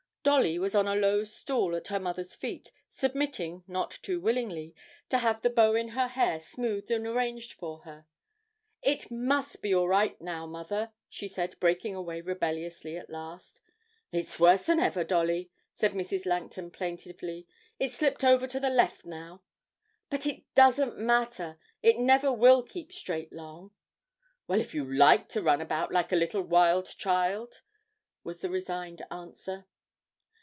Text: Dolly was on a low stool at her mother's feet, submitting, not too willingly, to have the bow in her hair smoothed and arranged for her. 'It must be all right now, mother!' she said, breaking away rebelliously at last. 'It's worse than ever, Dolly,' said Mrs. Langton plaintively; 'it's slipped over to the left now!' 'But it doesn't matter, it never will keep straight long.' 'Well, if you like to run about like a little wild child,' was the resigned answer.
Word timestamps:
Dolly 0.23 0.59
was 0.59 0.75
on 0.75 0.87
a 0.87 0.93
low 0.95 1.23
stool 1.23 1.75
at 1.75 1.87
her 1.87 1.99
mother's 1.99 2.35
feet, 2.35 2.71
submitting, 2.87 3.63
not 3.67 3.89
too 4.03 4.19
willingly, 4.21 4.75
to 5.09 5.17
have 5.17 5.41
the 5.41 5.49
bow 5.49 5.73
in 5.73 5.89
her 5.89 6.09
hair 6.09 6.39
smoothed 6.39 6.91
and 6.91 7.07
arranged 7.07 7.53
for 7.53 7.79
her. 7.79 8.05
'It 8.83 9.09
must 9.09 9.63
be 9.63 9.73
all 9.73 9.87
right 9.87 10.21
now, 10.21 10.45
mother!' 10.45 10.91
she 11.09 11.27
said, 11.27 11.59
breaking 11.59 11.95
away 11.95 12.21
rebelliously 12.21 12.95
at 12.97 13.09
last. 13.09 13.61
'It's 14.11 14.39
worse 14.39 14.67
than 14.67 14.79
ever, 14.79 15.03
Dolly,' 15.03 15.49
said 15.73 15.93
Mrs. 15.93 16.27
Langton 16.27 16.69
plaintively; 16.69 17.47
'it's 17.79 17.95
slipped 17.95 18.23
over 18.23 18.45
to 18.45 18.59
the 18.59 18.69
left 18.69 19.03
now!' 19.03 19.41
'But 20.11 20.27
it 20.27 20.43
doesn't 20.53 20.99
matter, 20.99 21.57
it 21.81 21.97
never 21.97 22.31
will 22.31 22.61
keep 22.61 22.93
straight 22.93 23.33
long.' 23.33 23.71
'Well, 24.47 24.59
if 24.61 24.75
you 24.75 24.85
like 24.85 25.29
to 25.29 25.41
run 25.41 25.61
about 25.61 25.91
like 25.91 26.11
a 26.11 26.15
little 26.15 26.43
wild 26.43 26.85
child,' 26.95 27.63
was 28.23 28.41
the 28.41 28.51
resigned 28.51 29.03
answer. 29.09 29.65